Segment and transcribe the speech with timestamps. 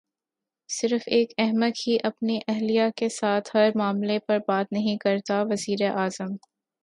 [0.69, 6.35] صرف ایک احمق ہی اپنی اہلیہ کے ساتھ ہر معاملے پر بات نہیں کرتا وزیراعظم